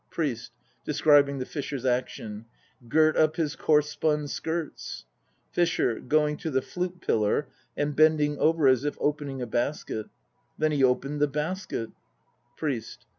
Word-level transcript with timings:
PRIEST 0.09 0.51
(describing 0.83 1.37
the 1.37 1.45
FISHER'S 1.45 1.85
action). 1.85 2.45
Girt 2.87 3.15
up 3.15 3.35
his 3.35 3.55
coarse 3.55 3.91
spun 3.91 4.27
skirts. 4.27 5.05
FISHER 5.51 5.99
(going 5.99 6.37
to 6.37 6.49
the 6.49 6.63
"flute 6.63 7.01
pillar" 7.01 7.49
and 7.77 7.95
bending 7.95 8.35
over 8.39 8.67
as 8.67 8.83
if 8.83 8.97
opening 8.99 9.43
a 9.43 9.45
basket). 9.45 10.07
Then 10.57 10.71
he 10.71 10.83
opened 10.83 11.21
the 11.21 11.27
basket, 11.27 11.91
'RIEST. 12.59 13.05